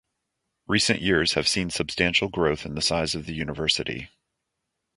Recent 0.67 0.99
years 0.99 1.33
have 1.33 1.47
seen 1.47 1.69
substantial 1.69 2.27
growth 2.27 2.65
in 2.65 2.73
the 2.73 2.81
size 2.81 3.13
of 3.13 3.27
the 3.27 3.35
university. 3.35 4.09